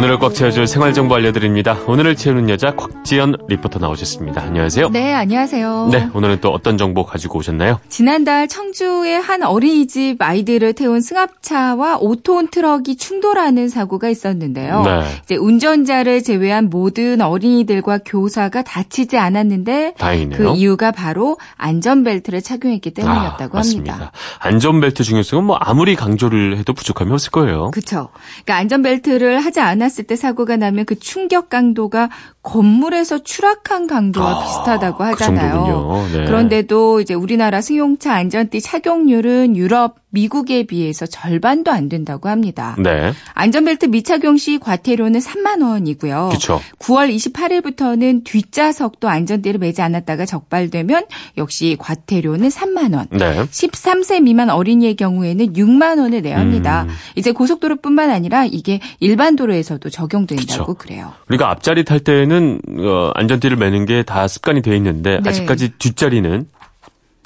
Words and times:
꽉 0.00 0.34
채워줄 0.34 0.66
생활정보 0.66 1.14
알려드립니다. 1.14 1.78
오늘을 1.86 2.16
채우는 2.16 2.48
여자 2.48 2.74
곽지연 2.74 3.36
리포터 3.48 3.78
나오셨습니다. 3.78 4.42
안녕하세요. 4.42 4.88
네, 4.88 5.12
안녕하세요. 5.12 5.90
네, 5.92 6.08
오늘은 6.14 6.40
또 6.40 6.50
어떤 6.50 6.78
정보 6.78 7.04
가지고 7.04 7.38
오셨나요? 7.38 7.80
지난달 7.90 8.48
청주의 8.48 9.20
한 9.20 9.42
어린이집 9.42 10.16
아이들을 10.18 10.72
태운 10.72 11.02
승합차와 11.02 11.98
5톤 11.98 12.50
트럭이 12.50 12.96
충돌하는 12.96 13.68
사고가 13.68 14.08
있었는데요. 14.08 14.82
네. 14.82 15.02
이제 15.22 15.36
운전자를 15.36 16.22
제외한 16.22 16.70
모든 16.70 17.20
어린이들과 17.20 17.98
교사가 18.04 18.62
다치지 18.62 19.18
않았는데 19.18 19.94
다행이네요. 19.98 20.38
그 20.38 20.56
이유가 20.56 20.92
바로 20.92 21.36
안전벨트를 21.56 22.40
착용했기 22.40 22.92
때문이었다고 22.92 23.58
아, 23.58 23.60
합니다. 23.60 24.12
안전벨트 24.38 25.04
중요성은 25.04 25.44
뭐 25.44 25.56
아무리 25.56 25.94
강조를 25.94 26.56
해도 26.56 26.72
부족함이 26.72 27.12
없을 27.12 27.30
거예요. 27.30 27.70
그렇죠. 27.70 28.08
그러니까 28.44 28.56
안전벨트를 28.56 29.40
하지 29.40 29.60
않았 29.60 29.89
을 29.98 30.06
때 30.06 30.16
사고가 30.16 30.56
나면 30.56 30.84
그 30.84 30.98
충격 30.98 31.48
강도가 31.48 32.10
건물에서 32.42 33.18
추락한 33.22 33.86
강도와 33.86 34.30
아, 34.30 34.42
비슷하다고 34.44 34.98
그 34.98 35.04
하잖아요. 35.04 35.50
정도군요. 35.52 36.08
네. 36.18 36.24
그런데도 36.24 37.00
이제 37.00 37.12
우리나라 37.12 37.60
승용차 37.60 38.14
안전띠 38.14 38.62
착용률은 38.62 39.56
유럽, 39.56 39.96
미국에 40.12 40.64
비해서 40.64 41.06
절반도 41.06 41.70
안 41.70 41.88
된다고 41.88 42.28
합니다. 42.28 42.74
네, 42.78 43.12
안전벨트 43.34 43.86
미착용 43.86 44.38
시 44.38 44.58
과태료는 44.58 45.20
3만 45.20 45.62
원이고요. 45.62 46.30
그렇죠. 46.30 46.60
9월 46.80 47.14
28일부터는 47.14 48.24
뒷좌석도 48.24 49.08
안전띠를 49.08 49.60
매지 49.60 49.82
않았다가 49.82 50.26
적발되면 50.26 51.04
역시 51.36 51.76
과태료는 51.78 52.48
3만 52.48 52.96
원. 52.96 53.06
네. 53.10 53.44
13세 53.44 54.22
미만 54.22 54.50
어린이의 54.50 54.96
경우에는 54.96 55.52
6만 55.52 56.00
원을 56.00 56.22
내야 56.22 56.40
합니다. 56.40 56.86
음. 56.88 56.94
이제 57.14 57.30
고속도로뿐만 57.30 58.10
아니라 58.10 58.46
이게 58.46 58.80
일반 58.98 59.36
도로에서도 59.36 59.88
적용된다고 59.90 60.74
그쵸. 60.74 60.74
그래요 60.74 61.12
우리가 61.28 61.50
앞자리 61.50 61.84
탈 61.84 62.00
때는 62.00 62.29
어, 62.36 63.10
안전띠를 63.14 63.56
매는 63.56 63.86
게 63.86 64.02
다 64.02 64.26
습관이 64.28 64.62
돼 64.62 64.74
있는데 64.76 65.20
네. 65.22 65.28
아직까지 65.28 65.72
뒷자리는 65.78 66.46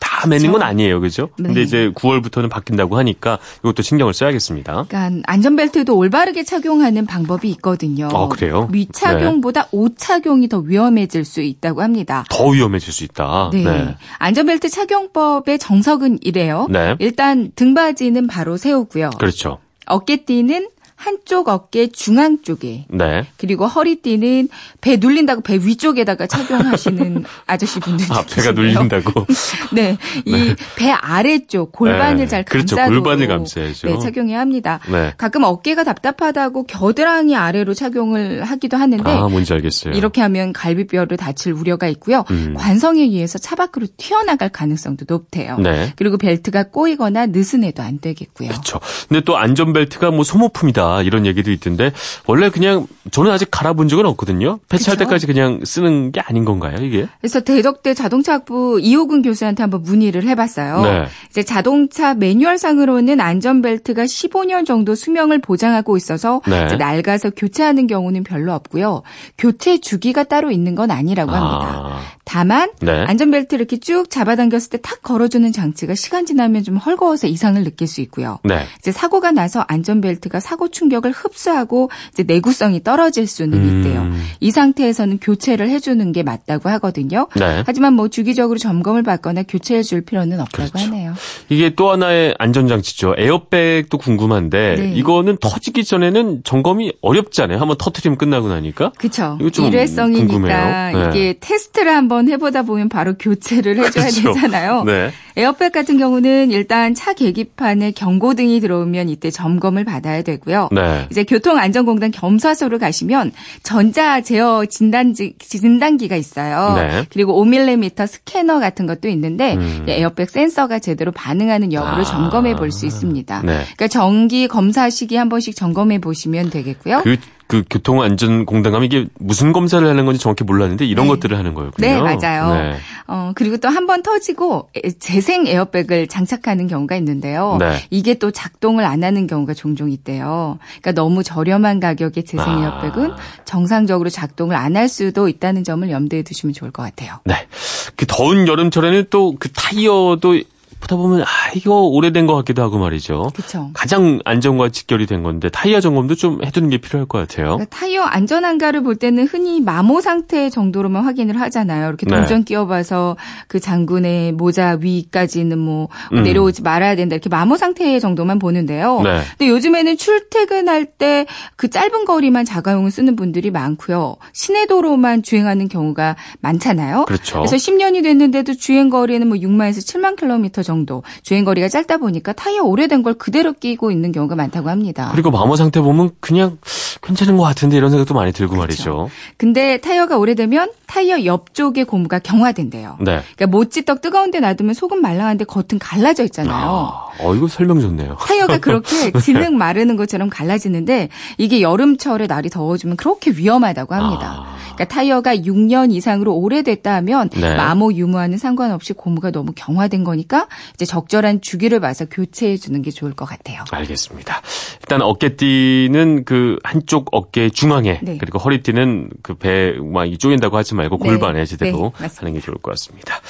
다 0.01 0.27
매는 0.27 0.53
건 0.53 0.61
아니에요, 0.63 1.01
그죠? 1.01 1.31
근데 1.37 1.55
네. 1.55 1.63
이제 1.63 1.91
9월부터는 1.95 2.51
바뀐다고 2.51 2.99
하니까 2.99 3.39
이것도 3.61 3.83
신경을 3.83 4.13
써야겠습니다. 4.13 4.85
그러니까 4.89 5.23
안전벨트도 5.25 5.97
올바르게 5.97 6.43
착용하는 6.45 7.07
방법이 7.07 7.49
있거든요. 7.53 8.09
아, 8.13 8.29
그래요? 8.29 8.69
미착용보다 8.71 9.69
오착용이 9.73 10.49
더 10.49 10.59
위험해질 10.59 11.25
수 11.25 11.41
있다고 11.41 11.81
합니다. 11.81 12.25
더 12.29 12.49
위험해질 12.49 12.93
수 12.93 13.05
있다. 13.05 13.51
네. 13.55 13.97
안전벨트 14.19 14.69
착용법의 14.69 15.59
정석은 15.59 16.19
이래요. 16.23 16.67
네. 16.69 16.97
일단 16.99 17.51
등받이는 17.55 18.27
바로 18.27 18.57
세우고요. 18.59 19.11
그렇죠. 19.19 19.59
어깨띠는 19.87 20.69
한쪽 20.97 21.49
어깨 21.49 21.89
중앙 21.89 22.41
쪽에 22.43 22.87
네. 22.89 23.27
그리고 23.37 23.67
허리띠는 23.67 24.49
배 24.81 24.97
눌린다고 24.97 25.43
배 25.43 25.55
위쪽에다가 25.57 26.27
착용하시는 26.27 27.25
아저씨 27.47 27.81
분들 27.81 28.07
아, 28.11 28.25
배가 28.27 28.53
눌린다고. 28.53 29.27
네, 29.75 29.97
이 30.25 30.55
배 30.77 30.91
아래쪽 30.91 31.73
골반을 31.73 32.17
네, 32.19 32.27
잘 32.27 32.45
그렇죠. 32.45 32.77
감싸도록 32.77 33.05
골반을 33.05 33.27
감싸야죠. 33.29 33.89
네, 33.89 33.99
착용해야 33.99 34.41
합니다. 34.41 34.81
네. 34.91 35.13
가끔 35.19 35.43
어깨가 35.45 35.85
답답하다고 35.85 36.65
겨드랑이 36.65 37.37
아래로 37.37 37.75
착용을 37.75 38.45
하기도 38.45 38.77
하는데 38.77 39.11
아, 39.11 39.29
뭔지 39.29 39.53
알겠어요. 39.53 39.95
이렇게 39.95 40.21
하면 40.23 40.53
갈비뼈를 40.53 41.17
다칠 41.17 41.53
우려가 41.53 41.87
있고요. 41.89 42.25
음. 42.31 42.55
관성에 42.57 43.03
의해서 43.03 43.39
차 43.39 43.57
밖으로 43.57 43.87
튀어나갈 43.97 44.49
가능성도 44.49 45.05
높대요. 45.09 45.59
네. 45.59 45.93
그리고 45.97 46.17
벨트가 46.19 46.65
꼬이거나 46.65 47.27
느슨해도 47.27 47.83
안 47.83 47.99
되겠고요. 48.01 48.49
그렇죠. 48.49 48.81
근데 49.09 49.23
또 49.23 49.37
안전벨트가 49.37 50.11
뭐 50.11 50.25
소모품이다 50.25 50.94
이런 51.03 51.27
얘기도 51.27 51.51
있던데 51.51 51.93
원래 52.27 52.51
그냥 52.51 52.87
저는 53.11 53.31
아직 53.31 53.49
갈아본 53.51 53.89
적은 53.89 54.07
없거든요. 54.07 54.61
폐차할 54.69 54.97
그쵸. 54.97 55.05
때까지 55.05 55.27
그냥 55.27 55.61
쓰는 55.65 56.13
게 56.13 56.21
아닌 56.21 56.45
건가요, 56.45 56.79
이게? 56.81 57.09
그래서 57.21 57.41
대덕대 57.41 57.95
자동차학부 57.95 58.81
이호근 58.81 59.23
교수한테 59.23 59.63
한번 59.63 59.83
문의를 59.83 60.25
해봤어요. 60.25 60.83
네. 60.83 61.05
이제 61.31 61.43
자동차 61.43 62.15
매뉴얼상으로는 62.15 63.21
안전벨트가 63.21 64.05
15년 64.05 64.65
정도 64.65 64.95
수명을 64.95 65.41
보장하고 65.41 65.97
있어서 65.97 66.41
네. 66.47 66.77
낡아서 66.77 67.31
교체하는 67.31 67.87
경우는 67.87 68.23
별로 68.25 68.53
없고요. 68.53 69.03
교체 69.39 69.79
주기가 69.81 70.23
따로 70.25 70.51
있는 70.51 70.75
건 70.75 70.91
아니라고 70.91 71.33
합니다. 71.33 71.83
아, 71.85 72.01
다만 72.25 72.71
네. 72.81 73.05
안전벨트 73.09 73.55
이렇게 73.55 73.79
쭉 73.79 74.09
잡아당겼을 74.09 74.71
때 74.71 74.85
탁 74.85 75.03
걸어주는 75.03 75.51
장치가 75.51 75.95
시간 75.95 76.27
지나면 76.27 76.63
좀 76.63 76.77
헐거워서 76.77 77.27
이상을 77.27 77.65
느낄 77.65 77.89
수 77.89 78.03
있고요. 78.03 78.39
네. 78.45 78.67
이제 78.79 78.93
사고가 78.93 79.33
나서 79.33 79.65
안전벨트가 79.67 80.41
사고 80.41 80.69
충격을 80.75 81.13
흡수하고 81.13 81.91
이제 82.13 82.23
내구성이 82.25 82.83
떨어질 82.83 83.27
수는 83.27 83.59
음. 83.59 83.79
있대요. 83.79 84.11
이 84.41 84.51
상태에서는 84.51 85.19
교체를 85.21 85.71
해주는 85.71 86.13
게 86.13 86.23
맞다고 86.23 86.69
하거든요. 86.69 87.29
네. 87.37 87.63
하지만 87.65 87.95
뭐 87.95 88.09
주기적으로 88.09 88.59
점검을 88.59 89.03
받거나 89.03 89.45
교체해 89.45 89.83
줄 89.83 90.03
필요는 90.03 90.41
없다고 90.41 90.71
그렇죠. 90.71 90.87
하네요. 90.87 91.15
이게 91.49 91.75
또 91.75 91.91
하나의 91.91 92.35
안전장치죠. 92.39 93.15
에어백도 93.17 93.97
궁금한데 93.97 94.75
네. 94.77 94.93
이거는 94.95 95.39
터지기 95.41 95.85
전에는 95.85 96.43
점검이 96.45 96.93
어렵잖아요. 97.01 97.59
한번 97.59 97.77
터트리면 97.79 98.19
끝나고 98.19 98.49
나니까. 98.49 98.93
그렇죠. 98.99 99.39
일회성이니까 99.41 100.27
궁금해요. 100.27 100.99
네. 100.99 101.09
이게 101.11 101.39
테스트를 101.41 101.95
한번 101.95 102.29
해보다 102.29 102.63
보면 102.63 102.89
바로 102.89 103.15
교체를 103.15 103.79
해줘야 103.79 104.07
그렇죠. 104.09 104.35
되잖아요. 104.35 104.85
네. 104.85 105.11
에어백 105.37 105.73
같은 105.73 105.99
경우는 105.99 106.51
일단 106.51 106.95
차 106.95 107.13
계기판에 107.13 107.91
경고등이 107.93 108.61
들어오면 108.61 109.09
이때 109.09 109.31
점검을 109.31 109.85
받아야 109.85 110.23
되고요. 110.23 110.69
네. 110.73 111.07
이제 111.11 111.25
교통안전공단 111.25 112.11
겸사소를 112.13 112.79
가시면 112.79 113.33
전자 113.63 114.21
제어 114.21 114.65
진단지 114.67 115.35
진단기가 115.39 116.17
있어요. 116.17 116.75
네. 116.77 117.07
그리고 117.11 117.45
5mm 117.45 118.07
스캐너 118.07 118.61
같은 118.61 118.87
것도 118.87 119.09
있는데 119.09 119.55
음. 119.55 119.85
에어백 119.89 120.31
센서가 120.31 120.79
제대로 120.79 121.11
반응하는 121.13 121.73
여부를 121.73 122.01
아. 122.01 122.05
점검해 122.05 122.57
볼 122.57 122.75
수 122.75 122.87
있습니다. 122.87 123.43
네. 123.43 123.53
그러니까 123.77 123.87
정기 123.89 124.49
검사 124.49 124.91
시기 124.91 125.15
한 125.17 125.29
번씩 125.29 125.55
점검해 125.55 126.01
보시면 126.01 126.51
되겠고요. 126.51 127.03
그, 127.05 127.17
그 127.47 127.63
교통안전공단 127.69 128.73
가면 128.73 128.87
이게 128.87 129.07
무슨 129.19 129.53
검사를 129.53 129.87
하는 129.87 130.07
건지 130.07 130.19
정확히 130.19 130.45
몰랐는데 130.45 130.87
이런 130.87 131.05
네. 131.07 131.11
것들을 131.13 131.37
하는 131.37 131.53
거였군요. 131.55 131.87
네, 131.87 132.01
맞아요. 132.01 132.55
네. 132.55 132.77
어, 133.07 133.33
그리고 133.35 133.59
또 133.59 133.69
한 133.69 133.87
번 133.87 134.03
터지고 134.03 134.71
에- 134.83 134.93
재생 134.99 135.47
에어백을 135.47 136.07
장착하는 136.07 136.67
경우가 136.69 136.97
있는데요. 136.97 137.59
네. 137.61 137.77
이게 137.91 138.15
또 138.15 138.31
작동을 138.31 138.85
안 138.85 139.05
하는 139.05 139.27
경우가 139.27 139.53
종종 139.55 139.91
있대요. 139.91 140.59
그러니까 140.81 140.93
너무 140.93 141.23
저렴한 141.23 141.81
가격의 141.81 142.25
재생 142.25 142.49
아. 142.49 142.63
에어백은 142.83 143.13
정상적으로 143.45 144.09
작동을 144.11 144.57
안 144.57 144.75
할 144.75 144.89
수도 144.89 145.29
있다는 145.29 145.63
점을 145.65 145.89
염두에 145.89 146.23
두시면 146.23 146.53
좋을 146.55 146.71
것 146.73 146.83
같아요. 146.83 147.21
네. 147.25 147.47
그 147.95 148.07
더운 148.07 148.49
여름철에는 148.49 149.05
또 149.11 149.35
그 149.39 149.51
타이어도 149.53 150.41
보다 150.85 150.97
보면 150.97 151.23
아 151.23 151.27
이거 151.55 151.81
오래된 151.83 152.27
것 152.27 152.35
같기도 152.37 152.63
하고 152.63 152.79
말이죠. 152.79 153.31
그렇죠. 153.35 153.71
가장 153.73 154.21
안전과 154.25 154.69
직결이 154.69 155.07
된 155.07 155.23
건데 155.23 155.49
타이어 155.49 155.81
점검도 155.81 156.15
좀 156.15 156.45
해두는 156.45 156.69
게 156.71 156.79
필요할 156.79 157.07
것 157.07 157.19
같아요. 157.19 157.57
그러니까 157.57 157.77
타이어 157.77 158.03
안전한가를 158.03 158.83
볼 158.83 158.97
때는 158.97 159.27
흔히 159.27 159.61
마모 159.61 160.01
상태 160.01 160.51
정도로만 160.51 161.05
확인을 161.05 161.41
하잖아요. 161.41 161.89
이렇게 161.89 162.07
네. 162.07 162.17
동전 162.17 162.45
끼워봐서 162.45 163.17
그 163.49 163.61
장군의 163.61 164.33
모자 164.33 164.77
위까지는 164.81 165.59
뭐 165.59 165.89
음. 166.13 166.23
내려오지 166.23 166.63
말아야 166.63 166.97
된다. 166.97 167.15
이렇게 167.15 167.29
마모 167.29 167.57
상태 167.57 167.99
정도만 167.99 168.39
보는데요. 168.39 169.01
네. 169.03 169.23
근데 169.39 169.49
요즘에는 169.51 169.97
출퇴근할 169.97 170.87
때 170.87 171.27
그 171.57 171.69
짧은 171.69 172.05
거리만 172.05 172.45
자가용을 172.45 172.91
쓰는 172.91 173.17
분들이 173.17 173.51
많고요. 173.51 174.17
시내 174.33 174.67
도로만 174.67 175.23
주행하는 175.23 175.69
경우가 175.69 176.17
많잖아요. 176.41 177.05
그렇죠. 177.07 177.39
그래서 177.39 177.57
10년이 177.57 178.03
됐는데도 178.03 178.55
주행 178.55 178.91
거리는 178.91 179.27
뭐 179.27 179.37
6만에서 179.37 179.79
7만 179.79 180.17
킬로미터 180.17 180.63
정도. 180.63 180.74
주행 181.23 181.45
거리가 181.45 181.69
짧다 181.69 181.99
보니까 181.99 182.33
타이어 182.33 182.63
오래된 182.63 183.03
걸 183.03 183.15
그대로 183.15 183.53
끼고 183.53 183.91
있는 183.91 184.13
경우가 184.13 184.35
많다고 184.35 184.69
합니다. 184.71 185.11
그리고 185.13 185.31
마모 185.31 185.57
상태 185.57 185.81
보면 185.81 186.11
그냥 186.21 186.59
괜찮은 187.03 187.37
것 187.37 187.43
같은데 187.43 187.77
이런 187.77 187.91
생각도 187.91 188.15
많이 188.15 188.33
들고 188.33 188.57
말이죠. 188.57 189.11
근데 189.37 189.79
타이어가 189.79 190.17
오래되면 190.19 190.73
타이어 190.87 191.25
옆쪽의 191.25 191.85
고무가 191.85 192.19
경화된대요. 192.19 192.97
네. 193.01 193.21
그러니까 193.37 193.47
모찌떡 193.47 194.01
뜨거운 194.01 194.31
데 194.31 194.41
놔두면 194.41 194.75
속은 194.75 195.01
말랑한데 195.01 195.45
겉은 195.45 195.79
갈라져 195.81 196.25
있잖아요. 196.25 196.55
아, 196.55 197.09
어 197.21 197.35
이거 197.35 197.47
설명 197.47 197.81
좋네요. 197.81 198.17
타이어가 198.21 198.59
그렇게 198.59 199.13
진흙 199.21 199.55
마르는 199.55 199.97
것처럼 199.97 200.31
갈라지는데 200.31 201.09
이게 201.39 201.61
여름철에 201.61 202.27
날이 202.27 202.49
더워지면 202.49 202.97
그렇게 202.97 203.31
위험하다고 203.31 203.95
합니다. 203.95 204.47
아. 204.47 204.54
그러니까 204.75 204.85
타이어가 204.87 205.37
6년 205.37 205.93
이상으로 205.93 206.35
오래됐다 206.35 206.95
하면 206.97 207.29
네. 207.31 207.57
마모 207.57 207.93
유무와는 207.93 208.39
상관없이 208.39 208.93
고무가 208.93 209.31
너무 209.31 209.53
경화된 209.55 210.05
거니까 210.05 210.49
이제 210.75 210.85
적절한 210.85 211.41
주기를 211.41 211.81
봐서 211.81 212.05
교체해 212.07 212.57
주는 212.57 212.81
게 212.83 212.91
좋을 212.91 213.15
것 213.15 213.25
같아요. 213.25 213.65
알겠습니다. 213.71 214.43
일단 214.81 215.03
어깨띠는 215.03 216.25
그 216.25 216.59
한쪽 216.65 217.09
어깨 217.13 217.49
중앙에 217.49 218.01
네. 218.03 218.19
그리고 218.19 218.39
허리띠는 218.39 219.11
그 219.23 219.35
배막 219.35 220.19
쪼갠다고 220.19 220.57
하지 220.57 220.75
말고 220.75 220.99
네. 220.99 221.09
골반에 221.09 221.45
제대로 221.45 221.93
네. 222.01 222.09
하는 222.17 222.35
게 222.35 222.41
좋을 222.41 222.59
것 222.59 222.71
같습니다. 222.73 223.21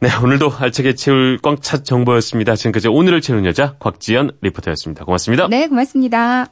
네, 0.00 0.08
오늘도 0.22 0.52
알차게 0.58 0.94
채울 0.94 1.38
꽝차 1.42 1.82
정보였습니다. 1.82 2.54
지금까지 2.54 2.88
오늘을 2.88 3.20
채우는 3.20 3.44
여자 3.46 3.74
곽지연 3.80 4.32
리포터였습니다. 4.40 5.04
고맙습니다. 5.04 5.48
네, 5.48 5.66
고맙습니다. 5.66 6.48